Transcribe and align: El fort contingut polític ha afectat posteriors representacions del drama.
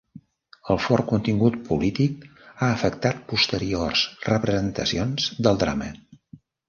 El 0.75 0.79
fort 0.85 1.05
contingut 1.11 1.59
polític 1.67 2.25
ha 2.47 2.69
afectat 2.77 3.21
posteriors 3.33 4.07
representacions 4.31 5.29
del 5.49 5.61
drama. 5.67 5.91